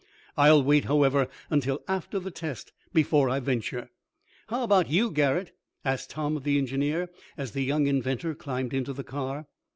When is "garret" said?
5.11-5.51